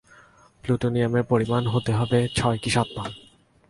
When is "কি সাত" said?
2.57-2.87